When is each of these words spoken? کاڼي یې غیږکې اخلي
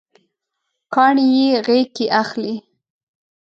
کاڼي 0.93 1.25
یې 1.37 1.49
غیږکې 1.67 2.05
اخلي 2.21 2.53